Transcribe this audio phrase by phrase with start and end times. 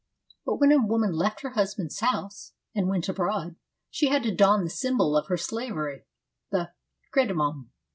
[0.47, 3.55] But when a woman left her husband's house and went abroad,
[3.91, 6.05] she had to don the symbol of her slavery,
[6.49, 6.71] the'
[7.13, 7.69] kredemnon.'